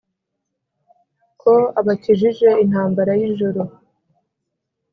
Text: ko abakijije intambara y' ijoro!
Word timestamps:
ko 1.41 1.53
abakijije 1.79 2.49
intambara 2.63 3.11
y' 3.19 3.25
ijoro! 3.29 3.61